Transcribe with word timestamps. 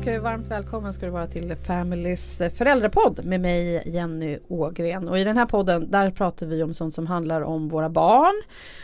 och 0.00 0.06
varmt 0.06 0.46
välkommen 0.46 0.92
ska 0.92 1.06
du 1.06 1.12
vara 1.12 1.26
till 1.26 1.56
Familys 1.56 2.40
eh, 2.40 2.50
föräldrapodd 2.50 3.24
med 3.24 3.40
mig 3.40 3.82
Jenny 3.86 4.38
Ågren. 4.48 5.08
Och 5.08 5.18
i 5.18 5.24
den 5.24 5.36
här 5.36 5.46
podden 5.46 5.90
där 5.90 6.10
pratar 6.10 6.46
vi 6.46 6.62
om 6.62 6.74
sånt 6.74 6.94
som 6.94 7.06
handlar 7.06 7.40
om 7.40 7.68
våra 7.68 7.88
barn 7.88 8.42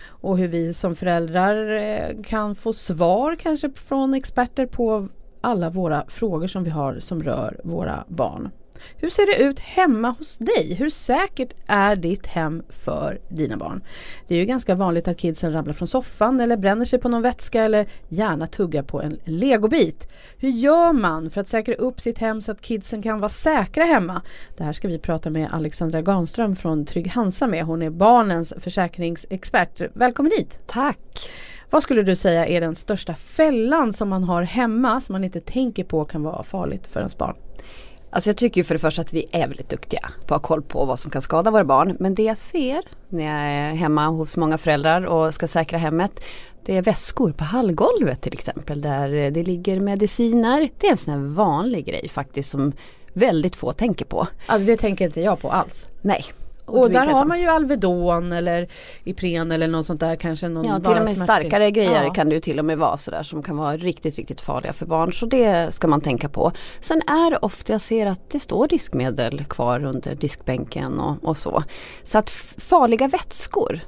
och 0.09 0.39
hur 0.39 0.49
vi 0.49 0.75
som 0.75 0.97
föräldrar 0.97 1.75
eh, 1.75 2.23
kan 2.25 2.55
få 2.55 2.73
svar 2.73 3.37
kanske 3.37 3.71
från 3.71 4.15
experter 4.15 4.67
på 4.67 5.09
alla 5.41 5.71
våra 5.71 6.05
frågor 6.09 6.47
som 6.47 6.65
vi 6.65 6.71
har 6.71 6.99
som 7.01 7.23
rör 7.23 7.61
våra 7.65 8.05
barn. 8.09 8.51
Hur 8.97 9.11
ser 9.11 9.27
det 9.27 9.45
ut 9.45 9.59
hemma 9.59 10.11
hos 10.11 10.39
dig? 10.39 10.75
Hur 10.75 10.91
säkert 10.91 11.53
är 11.67 11.97
ditt 11.97 12.27
hem 12.27 12.63
för 12.69 13.21
dina 13.29 13.57
barn? 13.57 13.85
Det 14.29 14.35
är 14.35 14.39
ju 14.39 14.45
ganska 14.45 14.75
vanligt 14.75 15.09
att 15.09 15.19
kidsen 15.19 15.53
ramlar 15.53 15.73
från 15.73 15.89
soffan 15.89 16.41
eller 16.41 16.57
bränner 16.57 16.85
sig 16.85 16.99
på 16.99 17.09
någon 17.09 17.23
vätska 17.23 17.63
eller 17.63 17.87
gärna 18.09 18.47
tuggar 18.47 18.83
på 18.83 19.03
en 19.03 19.19
legobit. 19.25 20.09
Hur 20.39 20.49
gör 20.49 20.93
man 20.93 21.31
för 21.31 21.41
att 21.41 21.49
säkra 21.49 21.75
upp 21.75 22.01
sitt 22.01 22.19
hem 22.19 22.43
så 22.43 22.53
att 22.53 22.61
kidsen 22.61 23.03
kan 23.03 23.21
vara 23.21 23.29
säkra 23.29 23.85
hemma? 23.85 24.23
Det 24.57 24.65
här 24.65 24.73
ska 24.73 24.89
vi 24.89 24.99
prata 24.99 25.31
med 25.31 25.53
Alexandra 25.53 26.03
Ganström 26.03 26.57
från 26.57 26.87
Trygg 26.87 27.09
Hansa 27.09 27.47
med. 27.47 27.65
Hon 27.65 27.83
är 27.83 27.91
barnens 27.91 28.53
försäkringsexpert. 28.61 29.83
Välkommen 29.95 30.33
hit! 30.39 30.61
Tack! 30.67 30.99
Vad 31.71 31.83
skulle 31.83 32.03
du 32.03 32.17
säga 32.17 32.47
är 32.47 32.61
den 32.61 32.75
största 32.75 33.15
fällan 33.15 33.93
som 33.93 34.09
man 34.09 34.25
har 34.25 34.43
hemma 34.43 35.01
som 35.01 35.13
man 35.13 35.25
inte 35.25 35.41
tänker 35.41 35.85
på 35.85 36.05
kan 36.05 36.23
vara 36.23 36.43
farligt 36.43 36.87
för 36.87 37.01
ens 37.01 37.19
barn? 37.19 37.37
Alltså 38.11 38.31
jag 38.31 38.37
tycker 38.37 38.61
ju 38.61 38.65
för 38.65 38.75
det 38.75 38.79
första 38.79 39.03
att 39.03 39.13
vi 39.13 39.27
är 39.33 39.49
väldigt 39.49 39.69
duktiga 39.69 40.11
på 40.27 40.35
att 40.35 40.43
ha 40.43 40.49
koll 40.49 40.63
på 40.63 40.85
vad 40.85 40.99
som 40.99 41.11
kan 41.11 41.23
skada 41.23 41.51
våra 41.51 41.65
barn. 41.65 41.97
Men 42.01 42.15
det 42.15 42.23
jag 42.23 42.39
ser 42.39 42.83
när 43.09 43.25
jag 43.25 43.53
är 43.53 43.75
hemma 43.75 44.07
hos 44.07 44.37
många 44.37 44.59
föräldrar 44.59 45.07
och 45.07 45.35
ska 45.35 45.49
säkra 45.49 45.79
hemmet 45.79 46.21
det 46.67 46.77
är 46.77 46.83
väskor 46.83 47.33
på 47.33 47.45
hallgolvet 47.45 48.21
till 48.21 48.33
exempel 48.33 48.81
där 48.81 49.31
det 49.31 49.43
ligger 49.43 49.81
mediciner. 49.81 50.69
Det 50.79 50.87
är 50.87 50.91
en 50.91 50.97
sån 50.97 51.15
här 51.15 51.21
vanlig 51.21 51.87
grej 51.87 52.09
faktiskt 52.09 52.51
som 52.51 52.73
väldigt 53.13 53.57
få 53.57 53.73
tänker 53.73 54.05
på. 54.05 54.27
Ja, 54.49 54.59
det 54.59 54.77
tänker 54.77 55.05
inte 55.05 55.21
jag 55.21 55.41
på 55.41 55.51
alls. 55.51 55.89
Nej, 56.03 56.25
och, 56.67 56.91
där 56.91 57.07
har 57.07 57.25
man 57.25 57.41
ju 57.41 57.49
Alvedon 57.49 58.33
eller 58.33 58.69
Ipren 59.05 59.53
eller 59.53 59.69
något 59.69 59.87
sånt 59.87 60.01
där 60.01 60.17
kanske. 60.17 60.49
Någon 60.49 60.67
ja 60.67 60.81
till 60.81 60.99
och 60.99 61.05
med 61.05 61.19
starkare 61.19 61.71
grejer 61.71 62.05
ja. 62.05 62.13
kan 62.13 62.29
det 62.29 62.35
ju 62.35 62.41
till 62.41 62.59
och 62.59 62.65
med 62.65 62.79
vara 62.79 62.97
sådär 62.97 63.23
som 63.23 63.43
kan 63.43 63.57
vara 63.57 63.77
riktigt 63.77 64.17
riktigt 64.17 64.41
farliga 64.41 64.73
för 64.73 64.87
barn. 64.87 65.13
Så 65.13 65.27
det 65.27 65.75
ska 65.75 65.89
man 65.89 66.01
tänka 66.01 66.29
på. 66.29 66.53
Sen 66.81 67.03
är 67.07 67.31
det 67.31 67.37
ofta 67.37 67.73
jag 67.73 67.81
ser 67.81 68.07
att 68.07 68.31
det 68.31 68.41
står 68.41 68.69
diskmedel 68.69 69.45
kvar 69.45 69.85
under 69.85 70.15
diskbänken 70.15 71.01
och, 71.01 71.25
och 71.25 71.37
så. 71.37 71.63
Så 72.03 72.19
att 72.19 72.31
farliga 72.31 73.09
vätskor 73.09 73.81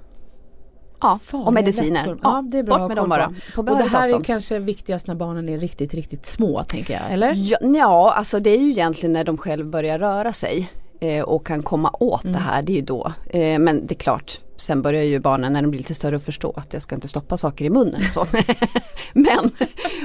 Ja, 1.01 1.19
farliga 1.23 1.47
och 1.47 1.53
mediciner. 1.53 2.07
Ja, 2.07 2.17
ja, 2.23 2.45
det 2.51 2.59
är 2.59 2.63
bra 2.63 2.79
bort 2.79 2.89
med 2.89 2.97
dem 2.97 3.09
bara. 3.09 3.35
Och 3.57 3.65
det 3.65 3.85
här 3.85 4.09
är 4.09 4.21
kanske 4.21 4.59
viktigast 4.59 5.07
när 5.07 5.15
barnen 5.15 5.49
är 5.49 5.59
riktigt, 5.59 5.95
riktigt 5.95 6.27
små 6.27 6.65
tänker 6.65 6.95
jag, 6.95 7.13
eller? 7.13 7.33
Ja, 7.37 7.59
ja, 7.61 8.13
alltså 8.13 8.41
det 8.41 8.51
är 8.51 8.59
ju 8.59 8.71
egentligen 8.71 9.13
när 9.13 9.25
de 9.25 9.39
själv 9.39 9.67
börjar 9.67 9.99
röra 9.99 10.33
sig 10.33 10.71
och 11.25 11.47
kan 11.47 11.63
komma 11.63 11.91
åt 12.01 12.25
mm. 12.25 12.33
det 12.33 12.39
här, 12.39 12.63
det 12.63 12.73
är 12.73 12.77
ju 12.77 12.83
då. 12.83 13.13
Eh, 13.31 13.59
men 13.59 13.87
det 13.87 13.95
är 13.95 13.99
klart, 13.99 14.41
sen 14.57 14.83
börjar 14.83 15.03
ju 15.03 15.19
barnen 15.19 15.53
när 15.53 15.63
de 15.63 15.71
blir 15.71 15.79
lite 15.79 15.95
större 15.95 16.17
att 16.17 16.23
förstå 16.23 16.53
att 16.57 16.73
jag 16.73 16.83
ska 16.83 16.95
inte 16.95 17.09
stoppa 17.09 17.37
saker 17.37 17.65
i 17.65 17.71
munnen. 17.71 18.01
Så. 18.11 18.27
men, 19.13 19.51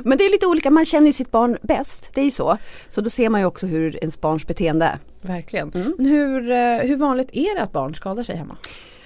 men 0.03 0.17
det 0.17 0.25
är 0.25 0.31
lite 0.31 0.47
olika, 0.47 0.71
man 0.71 0.85
känner 0.85 1.07
ju 1.07 1.13
sitt 1.13 1.31
barn 1.31 1.57
bäst, 1.61 2.09
det 2.13 2.21
är 2.21 2.25
ju 2.25 2.31
så. 2.31 2.57
Så 2.87 3.01
då 3.01 3.09
ser 3.09 3.29
man 3.29 3.41
ju 3.41 3.47
också 3.47 3.67
hur 3.67 3.97
ens 3.97 4.21
barns 4.21 4.47
beteende 4.47 4.85
är. 4.85 4.99
Verkligen. 5.21 5.71
Mm. 5.75 5.93
Hur, 5.99 6.51
eh, 6.51 6.77
hur 6.77 6.95
vanligt 6.95 7.29
är 7.33 7.55
det 7.55 7.63
att 7.63 7.71
barn 7.71 7.95
skadar 7.95 8.23
sig 8.23 8.35
hemma? 8.35 8.57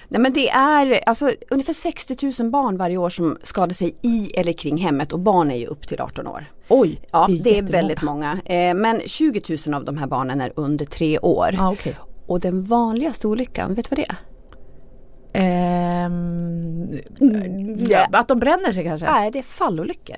Nej 0.08 0.20
men 0.20 0.32
det 0.32 0.48
är 0.48 1.08
alltså 1.08 1.30
ungefär 1.50 1.72
60 1.72 2.42
000 2.42 2.50
barn 2.50 2.76
varje 2.76 2.96
år 2.96 3.10
som 3.10 3.38
skadar 3.42 3.74
sig 3.74 3.94
i 4.02 4.30
eller 4.34 4.52
kring 4.52 4.76
hemmet 4.76 5.12
och 5.12 5.18
barn 5.18 5.50
är 5.50 5.56
ju 5.56 5.66
upp 5.66 5.88
till 5.88 6.00
18 6.00 6.26
år. 6.26 6.44
Oj, 6.68 7.00
ja, 7.12 7.26
det 7.28 7.34
är, 7.34 7.42
det 7.42 7.58
är 7.58 7.62
väldigt 7.62 8.02
många. 8.02 8.38
Eh, 8.44 8.74
men 8.74 9.00
20 9.06 9.58
000 9.66 9.74
av 9.74 9.84
de 9.84 9.98
här 9.98 10.06
barnen 10.06 10.40
är 10.40 10.52
under 10.56 10.84
tre 10.84 11.18
år. 11.18 11.56
Ah, 11.58 11.72
okay. 11.72 11.94
Och 12.26 12.40
den 12.40 12.62
vanligaste 12.62 13.28
olyckan, 13.28 13.74
vet 13.74 13.90
du 13.90 13.96
vad 13.96 14.06
det 14.06 14.10
är? 14.10 14.16
Um, 16.06 16.98
ja, 17.88 18.06
att 18.12 18.28
de 18.28 18.38
bränner 18.38 18.72
sig 18.72 18.84
kanske? 18.84 19.10
Nej, 19.10 19.30
det 19.30 19.38
är 19.38 19.42
fallolyckor. 19.42 20.16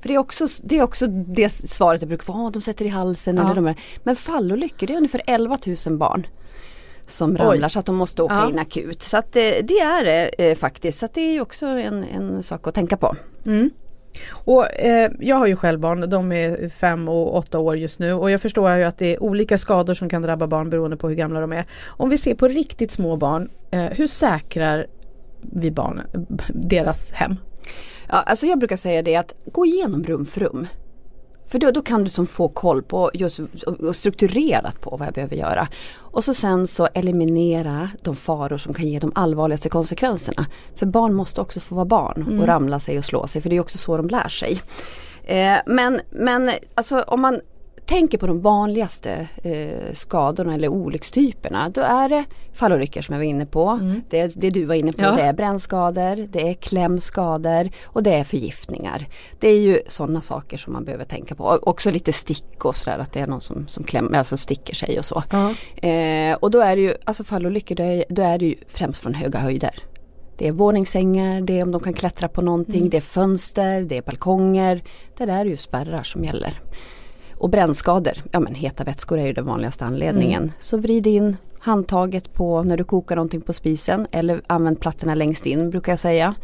För 0.00 0.08
det 0.08 0.14
är 0.14 0.18
också 0.18 0.46
det, 0.62 0.78
är 0.78 0.82
också 0.82 1.06
det 1.06 1.48
svaret 1.50 2.02
jag 2.02 2.08
brukar 2.08 2.24
få, 2.24 2.32
oh, 2.32 2.50
de 2.50 2.62
sätter 2.62 2.84
i 2.84 2.88
halsen 2.88 3.36
ja. 3.36 3.42
eller 3.42 3.54
de 3.54 3.66
här. 3.66 3.76
Men 4.02 4.16
fallolyckor, 4.16 4.86
det 4.86 4.92
är 4.92 4.96
ungefär 4.96 5.22
11 5.26 5.58
000 5.86 5.98
barn 5.98 6.26
som 7.08 7.36
ramlar 7.38 7.66
Oj. 7.66 7.70
så 7.70 7.78
att 7.78 7.86
de 7.86 7.96
måste 7.96 8.22
åka 8.22 8.34
ja. 8.34 8.48
in 8.48 8.58
akut. 8.58 9.02
Så 9.02 9.16
att 9.16 9.36
eh, 9.36 9.42
det 9.62 9.80
är 9.80 10.04
det 10.04 10.50
eh, 10.50 10.54
faktiskt. 10.54 10.98
Så 10.98 11.06
att 11.06 11.14
det 11.14 11.20
är 11.20 11.40
också 11.40 11.66
en, 11.66 12.04
en 12.04 12.42
sak 12.42 12.66
att 12.66 12.74
tänka 12.74 12.96
på. 12.96 13.16
Mm. 13.46 13.70
Och 14.30 14.72
eh, 14.72 15.10
Jag 15.20 15.36
har 15.36 15.46
ju 15.46 15.56
själv 15.56 15.80
barn, 15.80 16.10
de 16.10 16.32
är 16.32 16.68
fem 16.68 17.08
och 17.08 17.36
åtta 17.36 17.58
år 17.58 17.76
just 17.76 17.98
nu 17.98 18.12
och 18.12 18.30
jag 18.30 18.40
förstår 18.40 18.70
ju 18.70 18.84
att 18.84 18.98
det 18.98 19.14
är 19.14 19.22
olika 19.22 19.58
skador 19.58 19.94
som 19.94 20.08
kan 20.08 20.22
drabba 20.22 20.46
barn 20.46 20.70
beroende 20.70 20.96
på 20.96 21.08
hur 21.08 21.14
gamla 21.14 21.40
de 21.40 21.52
är. 21.52 21.66
Om 21.84 22.08
vi 22.08 22.18
ser 22.18 22.34
på 22.34 22.48
riktigt 22.48 22.92
små 22.92 23.16
barn, 23.16 23.48
eh, 23.70 23.84
hur 23.84 24.06
säkrar 24.06 24.86
vi 25.40 25.70
barnen, 25.70 26.06
deras 26.48 27.12
hem? 27.12 27.36
Ja, 28.08 28.14
alltså 28.14 28.46
jag 28.46 28.58
brukar 28.58 28.76
säga 28.76 29.02
det 29.02 29.16
att 29.16 29.34
gå 29.52 29.66
igenom 29.66 30.04
rum 30.04 30.26
för 30.26 30.40
rum. 30.40 30.66
För 31.46 31.58
då, 31.58 31.70
då 31.70 31.82
kan 31.82 32.04
du 32.04 32.10
som 32.10 32.26
få 32.26 32.48
koll 32.48 32.82
på 32.82 33.10
just 33.14 33.40
och 33.66 33.96
strukturerat 33.96 34.80
på 34.80 34.96
vad 34.96 35.06
jag 35.06 35.14
behöver 35.14 35.36
göra. 35.36 35.68
Och 35.96 36.24
så 36.24 36.34
sen 36.34 36.66
så 36.66 36.88
eliminera 36.94 37.90
de 38.02 38.16
faror 38.16 38.58
som 38.58 38.74
kan 38.74 38.88
ge 38.88 38.98
de 38.98 39.12
allvarligaste 39.14 39.68
konsekvenserna. 39.68 40.46
För 40.74 40.86
barn 40.86 41.14
måste 41.14 41.40
också 41.40 41.60
få 41.60 41.74
vara 41.74 41.84
barn 41.84 42.22
och 42.22 42.32
mm. 42.32 42.46
ramla 42.46 42.80
sig 42.80 42.98
och 42.98 43.04
slå 43.04 43.26
sig 43.26 43.42
för 43.42 43.50
det 43.50 43.56
är 43.56 43.60
också 43.60 43.78
så 43.78 43.96
de 43.96 44.08
lär 44.08 44.28
sig. 44.28 44.60
Eh, 45.24 45.56
men, 45.66 46.00
men 46.10 46.50
alltså 46.74 47.02
om 47.02 47.20
man 47.20 47.40
tänker 47.86 48.18
på 48.18 48.26
de 48.26 48.40
vanligaste 48.40 49.28
eh, 49.42 49.92
skadorna 49.92 50.54
eller 50.54 50.68
olyckstyperna 50.68 51.68
då 51.68 51.80
är 51.80 52.08
det 52.08 52.24
fallolyckor 52.52 53.00
som 53.00 53.12
jag 53.12 53.20
var 53.20 53.26
inne 53.26 53.46
på. 53.46 53.68
Mm. 53.68 54.02
Det, 54.10 54.32
det 54.36 54.50
du 54.50 54.64
var 54.64 54.74
inne 54.74 54.92
på 54.92 55.02
ja. 55.02 55.10
det 55.10 55.22
är 55.22 55.32
brännskador, 55.32 56.28
det 56.32 56.48
är 56.48 56.54
klämskador 56.54 57.70
och 57.84 58.02
det 58.02 58.14
är 58.14 58.24
förgiftningar. 58.24 59.06
Det 59.40 59.48
är 59.48 59.58
ju 59.58 59.80
sådana 59.86 60.20
saker 60.20 60.56
som 60.56 60.72
man 60.72 60.84
behöver 60.84 61.04
tänka 61.04 61.34
på. 61.34 61.58
Också 61.62 61.90
lite 61.90 62.12
stick 62.12 62.64
och 62.64 62.76
sådär 62.76 62.98
att 62.98 63.12
det 63.12 63.20
är 63.20 63.26
någon 63.26 63.40
som, 63.40 63.68
som 63.68 63.84
kläm, 63.84 64.14
alltså 64.14 64.36
sticker 64.36 64.74
sig 64.74 64.98
och 64.98 65.04
så. 65.04 65.22
Ja. 65.30 65.54
Eh, 65.88 66.36
och 66.36 66.50
då 66.50 66.60
är 66.60 66.76
det 66.76 66.82
ju, 66.82 66.94
alltså 67.04 67.24
fallolyckor 67.24 67.74
då 67.74 67.82
är, 67.82 68.04
då 68.08 68.22
är 68.22 68.38
det 68.38 68.46
ju 68.46 68.54
främst 68.68 69.02
från 69.02 69.14
höga 69.14 69.38
höjder. 69.38 69.82
Det 70.38 70.48
är 70.48 70.52
våningssängar, 70.52 71.40
det 71.40 71.58
är 71.58 71.62
om 71.62 71.70
de 71.70 71.80
kan 71.80 71.94
klättra 71.94 72.28
på 72.28 72.42
någonting, 72.42 72.76
mm. 72.76 72.90
det 72.90 72.96
är 72.96 73.00
fönster, 73.00 73.80
det 73.80 73.96
är 73.96 74.02
balkonger. 74.02 74.82
Där 75.16 75.26
är 75.26 75.44
det 75.44 75.50
ju 75.50 75.56
spärrar 75.56 76.02
som 76.02 76.24
gäller. 76.24 76.60
Och 77.44 77.50
brännskador, 77.50 78.12
ja 78.32 78.40
men 78.40 78.54
heta 78.54 78.84
vätskor 78.84 79.18
är 79.18 79.26
ju 79.26 79.32
den 79.32 79.46
vanligaste 79.46 79.84
anledningen. 79.84 80.42
Mm. 80.42 80.52
Så 80.60 80.76
vrid 80.76 81.06
in 81.06 81.36
handtaget 81.58 82.32
på 82.32 82.62
när 82.62 82.76
du 82.76 82.84
kokar 82.84 83.16
någonting 83.16 83.40
på 83.40 83.52
spisen 83.52 84.06
eller 84.10 84.42
använd 84.46 84.80
plattorna 84.80 85.14
längst 85.14 85.46
in 85.46 85.70
brukar 85.70 85.92
jag 85.92 85.98
säga. 85.98 86.34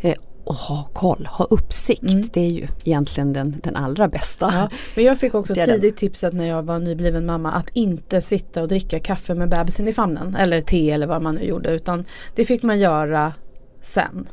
Eh, 0.00 0.14
och 0.44 0.54
ha 0.54 0.88
koll, 0.92 1.28
ha 1.32 1.44
uppsikt. 1.44 2.02
Mm. 2.02 2.24
Det 2.32 2.40
är 2.40 2.50
ju 2.50 2.66
egentligen 2.84 3.32
den, 3.32 3.60
den 3.62 3.76
allra 3.76 4.08
bästa. 4.08 4.50
Ja, 4.52 4.68
men 4.94 5.04
jag 5.04 5.18
fick 5.18 5.34
också 5.34 5.54
tidigt 5.54 5.96
tipset 5.96 6.32
när 6.32 6.48
jag 6.48 6.62
var 6.62 6.78
nybliven 6.78 7.26
mamma 7.26 7.52
att 7.52 7.70
inte 7.72 8.20
sitta 8.20 8.62
och 8.62 8.68
dricka 8.68 8.98
kaffe 9.00 9.34
med 9.34 9.48
bebisen 9.48 9.88
i 9.88 9.92
famnen. 9.92 10.36
Eller 10.38 10.60
te 10.60 10.90
eller 10.90 11.06
vad 11.06 11.22
man 11.22 11.34
nu 11.34 11.44
gjorde. 11.44 11.70
Utan 11.70 12.04
det 12.34 12.44
fick 12.44 12.62
man 12.62 12.78
göra 12.78 13.32
sen. 13.80 14.28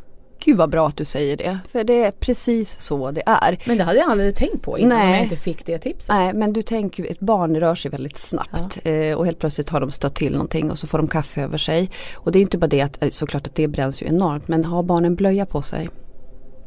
Gud 0.46 0.58
vad 0.58 0.70
bra 0.70 0.88
att 0.88 0.98
du 0.98 1.06
säger 1.06 1.38
det. 1.38 1.60
För 1.72 1.84
det 1.84 2.04
är 2.04 2.12
precis 2.12 2.80
så 2.80 3.12
det 3.12 3.24
är. 3.26 3.60
Men 3.66 3.78
det 3.78 3.84
hade 3.84 4.00
jag 4.00 4.12
aldrig 4.12 4.36
tänkt 4.36 4.62
på 4.62 4.80
innan 4.80 4.98
Nej. 4.98 5.12
jag 5.12 5.24
inte 5.24 5.36
fick 5.36 5.66
det 5.66 5.78
tipset. 5.78 6.10
Nej 6.10 6.34
men 6.34 6.54
du 6.54 6.62
tänker 6.62 7.12
ett 7.12 7.20
barn 7.20 7.56
rör 7.56 7.76
sig 7.76 7.92
väldigt 7.92 8.18
snabbt. 8.18 8.78
Ja. 8.84 8.92
Eh, 8.92 9.18
och 9.18 9.26
helt 9.26 9.40
plötsligt 9.40 9.70
har 9.70 9.80
de 9.80 9.92
stött 9.92 10.16
till 10.16 10.32
någonting 10.32 10.72
och 10.72 10.80
så 10.80 10.88
får 10.88 10.98
de 10.98 11.08
kaffe 11.08 11.42
över 11.42 11.58
sig. 11.58 11.92
Och 12.16 12.32
det 12.32 12.40
är 12.40 12.42
inte 12.42 12.58
bara 12.58 12.68
det 12.68 12.82
att 12.82 13.04
eh, 13.04 13.10
såklart 13.10 13.48
att 13.48 13.56
det 13.56 13.68
bränns 13.68 14.02
ju 14.02 14.08
enormt. 14.08 14.48
Men 14.48 14.66
har 14.66 14.84
barnen 14.84 15.16
blöja 15.16 15.46
på 15.46 15.62
sig. 15.62 15.90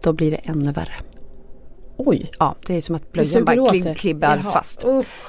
Då 0.03 0.13
blir 0.13 0.31
det 0.31 0.37
ännu 0.37 0.73
värre. 0.73 0.95
Oj! 1.97 2.31
Ja, 2.39 2.55
det 2.67 2.77
är 2.77 2.81
som 2.81 2.95
att 2.95 3.13
blöjan 3.13 3.45
bara 3.45 3.71
kli, 3.71 3.95
klibbar 3.95 4.29
Jaha. 4.29 4.53
fast. 4.53 4.85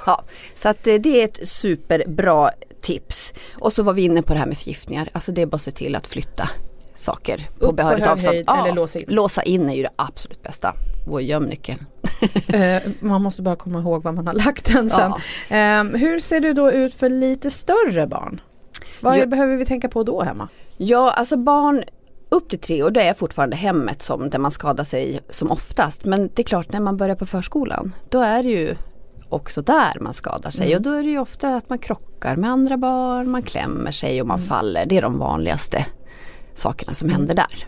Ja, 0.06 0.24
så 0.56 0.70
att 0.70 0.88
eh, 0.88 0.96
det 0.96 1.22
är 1.22 1.26
ett 1.26 1.48
superbra 1.48 2.52
tips. 2.82 3.34
Och 3.54 3.74
så 3.74 3.84
var 3.84 3.94
vi 3.94 4.02
inne 4.02 4.22
på 4.22 4.34
det 4.34 4.40
här 4.40 4.46
med 4.46 4.58
förgiftningar. 4.58 5.10
Alltså 5.12 5.32
det 5.32 5.42
är 5.42 5.46
bara 5.46 5.56
att 5.56 5.62
se 5.62 5.72
till 5.72 5.96
att 5.96 6.08
flytta 6.08 6.50
saker 6.96 7.50
på 7.60 7.66
Upp 7.66 7.76
behörigt 7.76 8.08
avstånd. 8.08 8.44
Ja, 8.48 8.64
eller 8.64 8.76
låsa 8.76 9.00
in. 9.00 9.06
Låsa 9.08 9.44
in 9.44 9.70
är 9.70 9.76
ju 9.76 9.84
det 9.84 9.90
absolut 9.96 10.44
bästa. 10.44 10.74
Och 11.08 11.22
göm 11.22 11.44
nyckeln. 11.44 11.80
eh, 12.48 12.82
man 13.00 13.24
måste 13.24 13.42
bara 13.42 13.56
komma 13.56 13.80
ihåg 13.80 14.04
var 14.04 14.12
man 14.12 14.28
har 14.28 14.34
lagt 14.34 14.74
den 14.74 14.90
sen. 14.90 15.14
Ja. 15.50 15.56
Eh, 15.56 15.84
hur 15.84 16.20
ser 16.20 16.40
det 16.40 16.54
då 16.54 16.72
ut 16.72 16.96
för 16.96 17.10
lite 17.10 17.50
större 17.50 18.08
barn? 18.08 18.42
Vad 19.02 19.18
ja. 19.18 19.26
behöver 19.26 19.58
vi 19.58 19.66
tänka 19.66 19.90
på 19.90 20.04
då 20.04 20.22
hemma? 20.22 20.48
Ja, 20.78 21.12
alltså 21.12 21.38
barn 21.38 21.84
upp 22.30 22.50
till 22.50 22.60
tre 22.60 22.84
år 22.84 22.92
det 22.92 23.02
är 23.02 23.14
fortfarande 23.14 23.56
hemmet 23.56 24.02
som 24.02 24.30
där 24.30 24.40
man 24.40 24.52
skadar 24.52 24.84
sig 24.84 25.20
som 25.30 25.52
oftast. 25.52 26.06
Men 26.06 26.30
det 26.34 26.42
är 26.42 26.44
klart 26.44 26.72
när 26.72 26.80
man 26.80 26.98
börjar 26.98 27.16
på 27.16 27.26
förskolan 27.26 27.96
då 28.10 28.20
är 28.22 28.44
det 28.44 28.50
ju 28.50 28.76
också 29.30 29.62
där 29.62 30.00
man 30.00 30.14
skadar 30.14 30.52
sig 30.52 30.66
mm. 30.66 30.78
och 30.78 30.82
då 30.82 30.92
är 30.92 31.04
det 31.04 31.10
ju 31.10 31.20
ofta 31.20 31.56
att 31.56 31.70
man 31.70 31.80
krockar 31.80 32.36
med 32.36 32.52
andra 32.52 32.78
barn, 32.78 33.30
man 33.30 33.42
klämmer 33.42 33.92
sig 33.92 34.22
och 34.22 34.28
man 34.28 34.40
mm. 34.40 34.50
faller. 34.50 34.86
Det 34.86 34.98
är 34.98 35.02
de 35.02 35.18
vanligaste 35.18 35.86
sakerna 36.56 36.94
som 36.94 37.10
händer 37.10 37.36
där. 37.36 37.68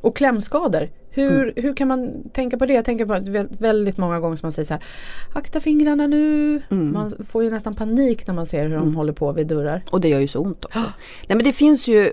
Och 0.00 0.16
klämskador, 0.16 0.88
Hur, 1.10 1.42
Mm. 1.42 1.52
hur 1.56 1.74
kan 1.74 1.88
man 1.88 2.28
tänka 2.32 2.58
på 2.58 2.66
det? 2.66 2.72
Jag 2.72 2.84
tänker 2.84 3.06
på 3.06 3.46
väldigt 3.58 3.96
många 3.98 4.20
gånger 4.20 4.36
som 4.36 4.46
man 4.46 4.52
säger 4.52 4.66
så 4.66 4.74
här 4.74 4.82
Akta 5.34 5.60
fingrarna 5.60 6.06
nu. 6.06 6.60
Mm. 6.70 6.92
Man 6.92 7.12
får 7.28 7.44
ju 7.44 7.50
nästan 7.50 7.74
panik 7.74 8.26
när 8.26 8.34
man 8.34 8.46
ser 8.46 8.68
hur 8.68 8.76
de 8.76 8.96
håller 8.96 9.12
på 9.12 9.32
vid 9.32 9.46
dörrar. 9.46 9.82
Och 9.90 10.00
det 10.00 10.08
gör 10.08 10.18
ju 10.20 10.26
så 10.26 10.40
ont 10.40 10.64
också. 10.64 10.78
Nej 11.28 11.36
men 11.36 11.44
det 11.44 11.52
finns 11.52 11.88
ju 11.88 12.12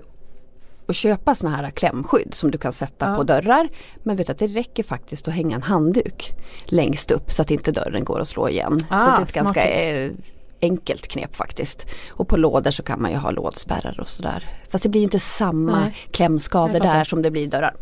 att 0.88 0.96
köpa 0.96 1.34
såna 1.34 1.56
här 1.56 1.70
klämskydd 1.70 2.34
som 2.34 2.50
du 2.50 2.58
kan 2.58 2.72
sätta 2.72 3.10
Ja. 3.10 3.16
på 3.16 3.22
dörrar. 3.22 3.68
Men 4.02 4.16
vet 4.16 4.30
att 4.30 4.38
det 4.38 4.46
räcker 4.46 4.82
faktiskt 4.82 5.28
att 5.28 5.34
hänga 5.34 5.56
en 5.56 5.62
handduk 5.62 6.32
längst 6.64 7.10
upp 7.10 7.30
så 7.32 7.42
att 7.42 7.50
inte 7.50 7.72
dörren 7.72 8.04
går 8.04 8.20
att 8.20 8.28
slå 8.28 8.48
igen. 8.48 8.78
Ah, 8.88 9.00
så 9.00 9.06
det 9.10 9.16
är 9.16 9.22
ett 9.22 9.32
ganska 9.32 9.62
tips. 9.62 10.22
Enkelt 10.62 11.08
knep 11.08 11.36
faktiskt. 11.36 11.86
Och 12.10 12.28
på 12.28 12.36
lådor 12.36 12.70
så 12.70 12.82
kan 12.82 13.02
man 13.02 13.10
ju 13.10 13.16
ha 13.16 13.30
lådspärrar 13.30 14.00
och 14.00 14.08
sådär. 14.08 14.48
Fast 14.70 14.82
det 14.82 14.88
blir 14.88 15.02
inte 15.02 15.20
samma 15.20 15.80
Nej. 15.80 15.96
klämskador 16.10 16.80
där 16.80 17.04
som 17.04 17.22
det 17.22 17.30
blir 17.30 17.42
i 17.42 17.46
dörrar. 17.46 17.74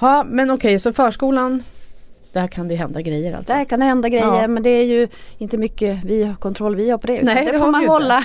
Ja 0.00 0.24
men 0.28 0.50
okej 0.50 0.78
så 0.78 0.92
förskolan 0.92 1.62
Där 2.32 2.48
kan 2.48 2.68
det 2.68 2.74
hända 2.74 3.00
grejer 3.02 3.36
alltså. 3.36 3.52
Där 3.52 3.64
kan 3.64 3.80
det 3.80 3.86
hända 3.86 4.08
grejer 4.08 4.40
Ja. 4.42 4.48
men 4.48 4.62
det 4.62 4.70
är 4.70 4.84
ju 4.84 5.08
inte 5.38 5.56
mycket 5.58 6.04
vi 6.04 6.34
kontroll 6.40 6.76
vi 6.76 6.90
har 6.90 6.98
på 6.98 7.06
det. 7.06 7.22
Nej, 7.22 7.44
det 7.46 7.52
det 7.52 7.58
får 7.58 7.70
man 7.70 7.86
hålla. 7.88 8.20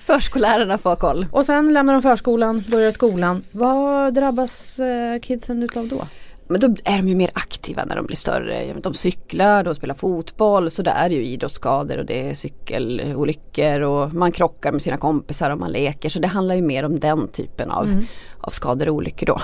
Förskollärarna 0.04 0.78
får 0.78 0.96
koll. 0.96 1.26
Och 1.32 1.46
sen 1.46 1.72
lämnar 1.72 1.92
de 1.92 2.02
förskolan, 2.02 2.64
börjar 2.70 2.90
skolan. 2.90 3.44
Vad 3.50 4.14
drabbas 4.14 4.78
eh, 4.78 5.20
kidsen 5.20 5.62
utav 5.62 5.88
då? 5.88 6.06
Men 6.48 6.60
då 6.60 6.66
är 6.84 6.96
de 6.96 7.08
ju 7.08 7.14
mer 7.14 7.30
aktiva 7.34 7.84
när 7.84 7.96
de 7.96 8.06
blir 8.06 8.16
större. 8.16 8.74
De 8.82 8.94
cyklar, 8.94 9.64
de 9.64 9.74
spelar 9.74 9.94
fotboll 9.94 10.70
så 10.70 10.82
det 10.82 10.90
är 10.90 11.10
ju 11.10 11.24
idrottsskador 11.24 11.98
och 11.98 12.06
det 12.06 12.30
är 12.30 12.34
cykelolyckor 12.34 13.80
och 13.80 14.14
man 14.14 14.32
krockar 14.32 14.72
med 14.72 14.82
sina 14.82 14.96
kompisar 14.96 15.50
och 15.50 15.58
man 15.58 15.70
leker. 15.72 16.08
Så 16.08 16.18
det 16.18 16.28
handlar 16.28 16.54
ju 16.54 16.62
mer 16.62 16.84
om 16.84 17.00
den 17.00 17.28
typen 17.28 17.70
av, 17.70 17.84
Mm. 17.86 18.04
av 18.40 18.50
skador 18.50 18.88
och 18.88 18.94
olyckor 18.94 19.26
då. 19.26 19.40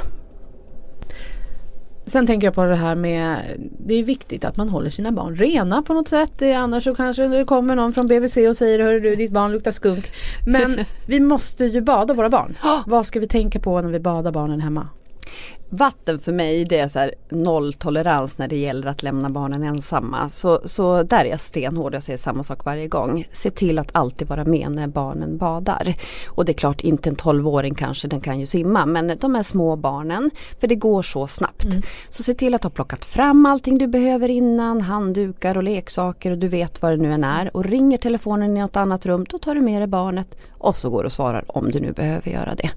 Sen 2.06 2.26
tänker 2.26 2.46
jag 2.46 2.54
på 2.54 2.64
det 2.64 2.76
här 2.76 2.94
med 2.94 3.36
Det 3.86 3.94
är 3.94 4.02
viktigt 4.02 4.44
att 4.44 4.56
man 4.56 4.68
håller 4.68 4.90
sina 4.90 5.12
barn 5.12 5.34
rena 5.34 5.82
på 5.82 5.94
något 5.94 6.08
sätt. 6.08 6.42
Eh, 6.42 6.58
Annars 6.62 6.84
så 6.84 6.94
kanske 6.94 7.28
det 7.28 7.44
kommer 7.44 7.76
någon 7.76 7.92
från 7.92 8.06
BVC 8.06 8.36
och 8.48 8.56
säger 8.56 8.80
Hörru 8.80 9.00
du 9.00 9.14
ditt 9.16 9.30
barn 9.32 9.52
luktar 9.52 9.70
skunk. 9.70 10.10
Men 10.46 10.78
vi 11.06 11.20
måste 11.20 11.64
ju 11.64 11.80
bada 11.80 12.14
våra 12.14 12.30
barn. 12.30 12.56
Vad 12.86 13.06
ska 13.06 13.20
vi 13.20 13.28
tänka 13.28 13.60
på 13.60 13.80
när 13.82 13.90
vi 13.90 14.00
badar 14.00 14.32
barnen 14.32 14.60
hemma? 14.60 14.88
Vatten 15.68 16.18
för 16.18 16.32
mig 16.32 16.64
det 16.64 16.78
är 16.78 16.88
så 16.88 16.98
här 16.98 17.14
nolltolerans 17.28 18.38
när 18.38 18.48
det 18.48 18.56
gäller 18.56 18.86
att 18.88 19.02
lämna 19.02 19.30
barnen 19.30 19.62
ensamma. 19.62 20.28
Så, 20.28 20.60
så 20.64 21.02
där 21.02 21.24
är 21.24 21.30
jag 21.30 21.40
stenhård, 21.40 21.94
jag 21.94 22.02
säger 22.02 22.16
samma 22.16 22.42
sak 22.42 22.64
varje 22.64 22.88
gång. 22.88 23.28
Se 23.32 23.50
till 23.50 23.78
att 23.78 23.90
alltid 23.92 24.28
vara 24.28 24.44
med 24.44 24.70
när 24.70 24.86
barnen 24.86 25.38
badar. 25.38 25.94
Och 26.26 26.44
det 26.44 26.52
är 26.52 26.54
klart 26.54 26.80
inte 26.80 27.10
en 27.10 27.16
12-åring 27.16 27.74
kanske, 27.74 28.08
den 28.08 28.20
kan 28.20 28.40
ju 28.40 28.46
simma. 28.46 28.86
Men 28.86 29.12
de 29.20 29.34
här 29.34 29.42
små 29.42 29.76
barnen, 29.76 30.30
för 30.60 30.66
det 30.66 30.74
går 30.74 31.02
så 31.02 31.26
snabbt. 31.26 31.66
Så 32.08 32.22
se 32.22 32.34
till 32.34 32.54
att 32.54 32.62
ha 32.62 32.70
plockat 32.70 33.04
fram 33.04 33.46
allting 33.46 33.78
du 33.78 33.86
behöver 33.86 34.28
innan, 34.28 34.80
handdukar 34.80 35.56
och 35.56 35.62
leksaker 35.62 36.30
och 36.30 36.38
du 36.38 36.48
vet 36.48 36.82
vad 36.82 36.92
det 36.92 36.96
nu 36.96 37.12
än 37.12 37.24
är. 37.24 37.56
Och 37.56 37.64
ringer 37.64 37.98
telefonen 37.98 38.56
i 38.56 38.60
något 38.60 38.76
annat 38.76 39.06
rum, 39.06 39.26
då 39.28 39.38
tar 39.38 39.54
du 39.54 39.60
med 39.60 39.80
dig 39.80 39.88
barnet 39.88 40.36
och 40.58 40.76
så 40.76 40.90
går 40.90 41.02
du 41.02 41.06
och 41.06 41.12
svarar 41.12 41.44
om 41.48 41.70
du 41.70 41.78
nu 41.78 41.92
behöver 41.92 42.30
göra 42.30 42.54
det. 42.54 42.70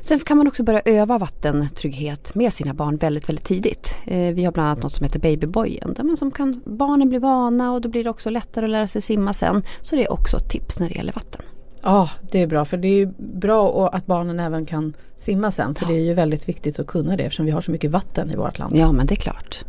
Sen 0.00 0.18
kan 0.18 0.36
man 0.36 0.48
också 0.48 0.62
börja 0.62 0.82
öva 0.84 1.18
vattentrygghet 1.18 2.27
med 2.34 2.52
sina 2.52 2.74
barn 2.74 2.96
väldigt, 2.96 3.28
väldigt 3.28 3.44
tidigt. 3.44 3.94
Eh, 4.04 4.34
vi 4.34 4.44
har 4.44 4.52
bland 4.52 4.68
annat 4.68 4.82
något 4.82 4.92
som 4.92 5.04
heter 5.04 5.18
babybojen 5.18 5.94
där 5.94 6.04
man 6.04 6.16
som 6.16 6.30
kan, 6.30 6.62
barnen 6.64 7.08
blir 7.08 7.20
vana 7.20 7.72
och 7.72 7.80
då 7.80 7.88
blir 7.88 8.04
det 8.04 8.10
också 8.10 8.30
lättare 8.30 8.64
att 8.64 8.70
lära 8.70 8.88
sig 8.88 9.02
simma 9.02 9.32
sen. 9.32 9.62
Så 9.80 9.96
det 9.96 10.04
är 10.04 10.12
också 10.12 10.36
ett 10.36 10.50
tips 10.50 10.80
när 10.80 10.88
det 10.88 10.94
gäller 10.94 11.12
vatten. 11.12 11.42
Ja 11.82 12.10
det 12.30 12.42
är 12.42 12.46
bra 12.46 12.64
för 12.64 12.76
det 12.76 12.88
är 12.88 13.06
bra 13.18 13.88
att 13.88 14.06
barnen 14.06 14.40
även 14.40 14.66
kan 14.66 14.94
simma 15.16 15.50
sen. 15.50 15.74
För 15.74 15.86
det 15.86 15.94
är 15.94 16.00
ju 16.00 16.14
väldigt 16.14 16.48
viktigt 16.48 16.78
att 16.78 16.86
kunna 16.86 17.16
det 17.16 17.22
eftersom 17.22 17.46
vi 17.46 17.52
har 17.52 17.60
så 17.60 17.70
mycket 17.70 17.90
vatten 17.90 18.30
i 18.30 18.36
vårt 18.36 18.58
land. 18.58 18.76
Ja 18.76 18.92
men 18.92 19.06
det 19.06 19.14
är 19.14 19.16
klart. 19.16 19.64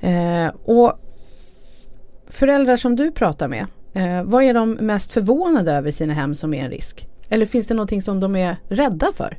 Eh, 0.00 0.46
och 0.64 0.98
föräldrar 2.26 2.76
som 2.76 2.96
du 2.96 3.12
pratar 3.12 3.48
med, 3.48 3.66
eh, 3.92 4.22
vad 4.22 4.42
är 4.42 4.54
de 4.54 4.70
mest 4.70 5.12
förvånade 5.12 5.72
över 5.72 5.88
i 5.88 5.92
sina 5.92 6.14
hem 6.14 6.34
som 6.34 6.54
är 6.54 6.64
en 6.64 6.70
risk? 6.70 7.08
Eller 7.28 7.46
finns 7.46 7.66
det 7.66 7.74
någonting 7.74 8.02
som 8.02 8.20
de 8.20 8.36
är 8.36 8.56
rädda 8.68 9.12
för? 9.16 9.38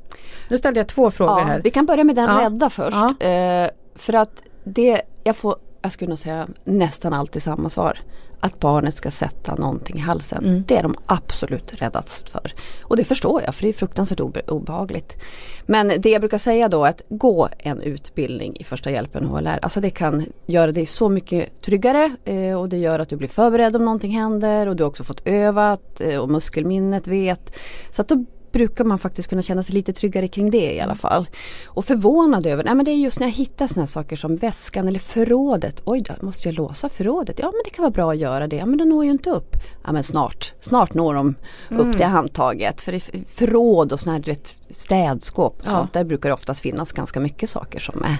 Nu 0.49 0.57
ställde 0.57 0.79
jag 0.79 0.87
två 0.87 1.11
frågor 1.11 1.39
Ja, 1.39 1.45
här. 1.45 1.61
vi 1.63 1.69
kan 1.69 1.85
börja 1.85 2.03
med 2.03 2.15
den 2.15 2.29
Ja. 2.29 2.41
rädda 2.41 2.69
först. 2.69 2.97
Ja. 3.19 3.27
Eh, 3.27 3.69
för 3.95 4.13
att 4.13 4.41
det, 4.63 5.01
jag 5.23 5.35
får, 5.35 5.55
jag 5.85 5.91
skulle 5.91 6.09
nog 6.09 6.19
säga 6.19 6.47
nästan 6.63 7.13
alltid 7.13 7.43
samma 7.43 7.69
svar. 7.69 7.99
Att 8.39 8.59
barnet 8.59 8.97
ska 8.97 9.11
sätta 9.11 9.55
någonting 9.55 9.97
i 9.97 9.99
halsen. 9.99 10.45
Mm. 10.45 10.63
Det 10.67 10.77
är 10.77 10.83
de 10.83 10.95
absolut 11.05 11.73
räddast 11.73 12.29
för. 12.29 12.53
Och 12.81 12.97
det 12.97 13.03
förstår 13.03 13.41
jag 13.45 13.55
för 13.55 13.61
det 13.61 13.69
är 13.69 13.73
fruktansvärt 13.73 14.19
obe, 14.19 14.41
obehagligt. 14.47 15.17
Men 15.65 15.87
det 15.97 16.09
jag 16.09 16.21
brukar 16.21 16.37
säga 16.37 16.69
då 16.69 16.85
är 16.85 16.89
att 16.89 17.01
gå 17.09 17.49
en 17.57 17.81
utbildning 17.81 18.57
i 18.59 18.63
första 18.63 18.91
hjälpen 18.91 19.25
HLR. 19.25 19.59
Alltså 19.61 19.81
det 19.81 19.89
kan 19.89 20.25
göra 20.45 20.71
dig 20.71 20.85
så 20.85 21.09
mycket 21.09 21.61
tryggare 21.61 22.15
eh, 22.25 22.59
och 22.59 22.69
det 22.69 22.77
gör 22.77 22.99
att 22.99 23.09
du 23.09 23.15
blir 23.15 23.27
förberedd 23.27 23.75
om 23.75 23.85
någonting 23.85 24.11
händer 24.11 24.67
och 24.67 24.75
du 24.75 24.83
har 24.83 24.89
också 24.89 25.03
fått 25.03 25.27
övat 25.27 26.01
eh, 26.01 26.19
och 26.19 26.29
muskelminnet 26.29 27.07
vet. 27.07 27.55
Så 27.91 28.01
att 28.01 28.07
då 28.07 28.25
brukar 28.55 28.83
man 28.83 28.99
faktiskt 28.99 29.29
kunna 29.29 29.41
känna 29.41 29.63
sig 29.63 29.75
lite 29.75 29.93
tryggare 29.93 30.27
kring 30.27 30.49
det 30.49 30.73
i 30.73 30.81
alla 30.81 30.95
fall. 30.95 31.27
Och 31.65 31.85
förvånad 31.85 32.45
över, 32.45 32.63
nej 32.63 32.75
men 32.75 32.85
det 32.85 32.91
är 32.91 32.95
just 32.95 33.19
när 33.19 33.27
jag 33.27 33.33
hittar 33.33 33.75
här 33.79 33.85
saker 33.85 34.15
som 34.15 34.35
väskan 34.35 34.87
eller 34.87 34.99
förrådet. 34.99 35.81
Oj 35.85 36.01
då, 36.01 36.25
måste 36.25 36.47
jag 36.47 36.55
låsa 36.55 36.89
förrådet? 36.89 37.39
Ja 37.39 37.45
men 37.45 37.61
det 37.65 37.69
kan 37.69 37.83
vara 37.83 37.91
bra 37.91 38.11
att 38.11 38.17
göra 38.17 38.47
det. 38.47 38.55
Ja 38.55 38.65
men 38.65 38.77
det 38.77 38.85
når 38.85 39.05
ju 39.05 39.11
inte 39.11 39.29
upp. 39.29 39.55
Ja 39.83 39.91
men 39.91 40.03
snart, 40.03 40.53
snart 40.61 40.93
når 40.93 41.13
de 41.13 41.35
upp 41.69 41.97
till 41.97 42.05
handtaget. 42.05 42.81
För 42.81 42.99
förråd 43.27 43.93
och 43.93 43.99
såna 43.99 44.13
här 44.13 44.19
du 44.19 44.31
vet, 44.31 44.55
städskåp 44.69 45.53
och 45.59 45.65
Ja. 45.65 45.71
sånt, 45.71 45.93
där 45.93 46.03
brukar 46.03 46.29
det 46.29 46.33
oftast 46.33 46.61
finnas 46.61 46.91
ganska 46.91 47.19
mycket 47.19 47.49
saker 47.49 47.79
som 47.79 48.03
är 48.03 48.17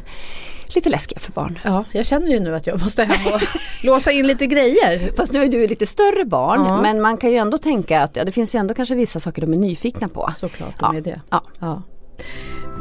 lite 0.76 0.90
läskiga 0.90 1.20
för 1.20 1.32
barn. 1.32 1.60
Ja, 1.64 1.86
jag 1.92 2.06
känner 2.06 2.28
ju 2.32 2.40
nu 2.40 2.56
att 2.56 2.68
jag 2.68 2.80
måste 2.82 3.04
hem 3.04 3.34
och 3.34 3.42
låsa 3.84 4.12
in 4.12 4.28
lite 4.28 4.46
grejer. 4.46 5.12
Fast 5.18 5.34
nu 5.34 5.44
är 5.44 5.48
du 5.48 5.68
lite 5.68 5.86
större 5.86 6.26
barn 6.26 6.66
Ja. 6.66 6.82
men 6.82 7.02
man 7.02 7.18
kan 7.18 7.32
ju 7.32 7.38
ändå 7.38 7.58
tänka 7.58 8.02
att 8.02 8.16
ja, 8.16 8.24
det 8.24 8.32
finns 8.32 8.56
ju 8.56 8.60
ändå 8.60 8.74
kanske 8.74 8.96
vissa 8.96 9.20
saker 9.20 9.42
de 9.42 9.54
är 9.54 9.58
nyfikna 9.58 10.08
på. 10.08 10.32
Såklart, 10.38 10.74
Ja. 10.80 10.88
de 10.88 10.98
är 10.98 11.02
det. 11.02 11.22
Ja. 11.32 11.44
Ja. 11.60 11.82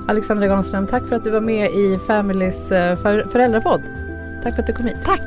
Alexandra 0.09 0.47
Granström, 0.47 0.87
tack 0.87 1.09
för 1.09 1.17
att 1.17 1.25
du 1.25 1.31
var 1.31 1.41
med 1.41 1.71
i 1.71 1.99
Familys 2.07 2.71
eh, 2.73 2.97
för- 2.97 3.29
föräldrapodd. 3.33 3.83
Tack 4.43 4.55
för 4.55 4.61
att 4.63 4.67
du 4.67 4.73
kom 4.73 4.87
hit. 4.87 4.97
Tack! 5.05 5.21